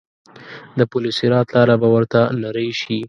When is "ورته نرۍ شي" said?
1.95-2.97